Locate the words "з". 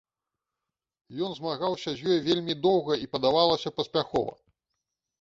2.01-2.09